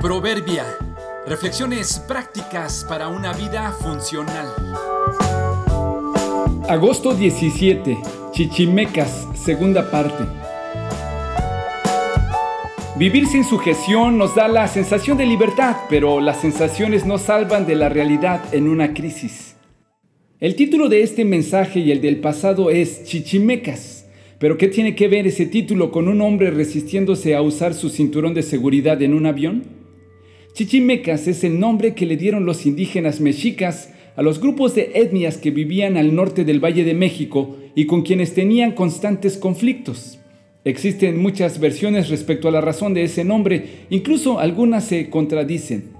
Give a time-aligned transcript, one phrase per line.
[0.00, 0.64] Proverbia.
[1.26, 4.46] Reflexiones prácticas para una vida funcional.
[6.68, 7.98] Agosto 17.
[8.30, 10.22] Chichimecas, segunda parte.
[12.96, 17.74] Vivir sin sujeción nos da la sensación de libertad, pero las sensaciones no salvan de
[17.74, 19.56] la realidad en una crisis.
[20.38, 24.06] El título de este mensaje y el del pasado es Chichimecas.
[24.38, 28.34] Pero ¿qué tiene que ver ese título con un hombre resistiéndose a usar su cinturón
[28.34, 29.77] de seguridad en un avión?
[30.58, 35.36] Chichimecas es el nombre que le dieron los indígenas mexicas a los grupos de etnias
[35.36, 40.18] que vivían al norte del Valle de México y con quienes tenían constantes conflictos.
[40.64, 45.90] Existen muchas versiones respecto a la razón de ese nombre, incluso algunas se contradicen.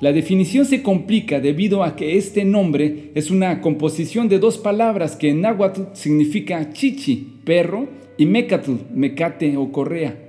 [0.00, 5.14] La definición se complica debido a que este nombre es una composición de dos palabras
[5.14, 10.25] que en náhuatl significa chichi, perro, y mecatl, mecate o correa.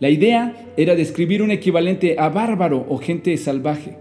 [0.00, 3.96] La idea era describir un equivalente a bárbaro o gente salvaje.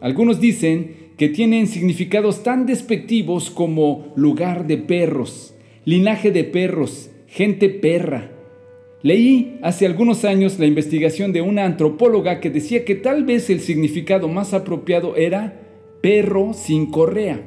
[0.00, 7.68] Algunos dicen que tienen significados tan despectivos como lugar de perros, linaje de perros, gente
[7.68, 8.30] perra.
[9.02, 13.60] Leí hace algunos años la investigación de una antropóloga que decía que tal vez el
[13.60, 15.60] significado más apropiado era
[16.00, 17.42] perro sin correa,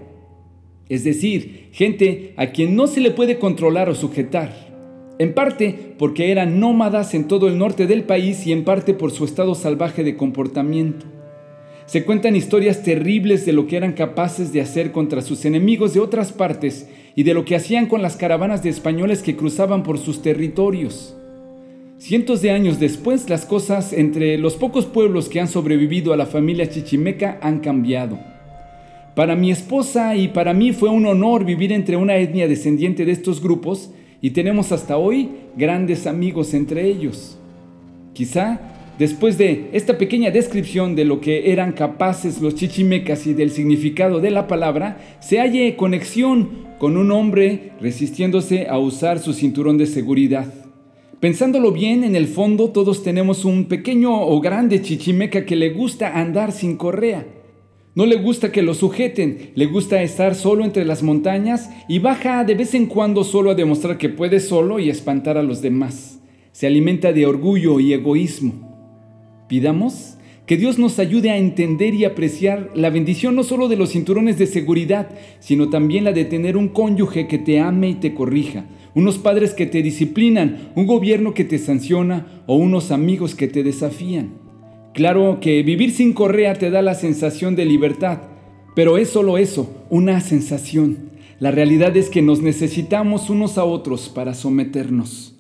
[0.88, 4.67] es decir, gente a quien no se le puede controlar o sujetar
[5.20, 9.12] en parte porque eran nómadas en todo el norte del país y en parte por
[9.12, 11.06] su estado salvaje de comportamiento.
[11.86, 16.02] Se cuentan historias terribles de lo que eran capaces de hacer contra sus enemigos de
[16.02, 19.98] otras partes y de lo que hacían con las caravanas de españoles que cruzaban por
[19.98, 21.16] sus territorios.
[21.98, 26.28] Cientos de años después, las cosas entre los pocos pueblos que han sobrevivido a la
[26.28, 28.20] familia chichimeca han cambiado.
[29.16, 33.14] Para mi esposa y para mí fue un honor vivir entre una etnia descendiente de
[33.14, 37.38] estos grupos y tenemos hasta hoy grandes amigos entre ellos.
[38.14, 38.60] Quizá
[38.98, 44.20] después de esta pequeña descripción de lo que eran capaces los chichimecas y del significado
[44.20, 49.86] de la palabra, se halle conexión con un hombre resistiéndose a usar su cinturón de
[49.86, 50.52] seguridad.
[51.20, 56.20] Pensándolo bien, en el fondo todos tenemos un pequeño o grande chichimeca que le gusta
[56.20, 57.26] andar sin correa
[57.98, 62.44] no le gusta que lo sujeten, le gusta estar solo entre las montañas y baja
[62.44, 66.20] de vez en cuando solo a demostrar que puede solo y espantar a los demás.
[66.52, 69.48] Se alimenta de orgullo y egoísmo.
[69.50, 73.94] Pidamos que Dios nos ayude a entender y apreciar la bendición no solo de los
[73.94, 75.10] cinturones de seguridad,
[75.40, 79.56] sino también la de tener un cónyuge que te ame y te corrija, unos padres
[79.56, 84.47] que te disciplinan, un gobierno que te sanciona o unos amigos que te desafían.
[84.98, 88.18] Claro que vivir sin correa te da la sensación de libertad,
[88.74, 91.12] pero es solo eso, una sensación.
[91.38, 95.36] La realidad es que nos necesitamos unos a otros para someternos.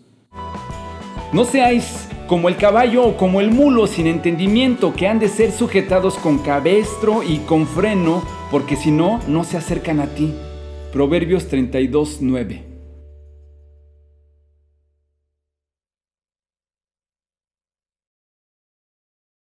[1.33, 5.51] No seáis como el caballo o como el mulo sin entendimiento que han de ser
[5.51, 10.35] sujetados con cabestro y con freno, porque si no, no se acercan a ti.
[10.93, 12.76] Proverbios 32, 9.